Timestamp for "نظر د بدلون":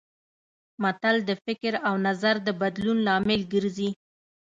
2.07-2.97